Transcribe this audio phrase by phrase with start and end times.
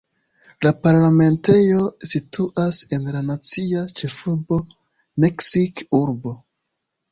[0.65, 4.61] La parlamentejo situas en la nacia ĉefurbo
[5.27, 6.37] Meksik-urbo.